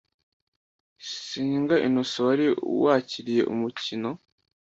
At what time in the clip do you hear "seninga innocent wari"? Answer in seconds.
1.23-2.47